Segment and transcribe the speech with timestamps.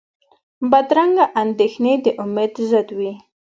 [0.71, 3.11] بدرنګه اندېښنې د امید ضد وي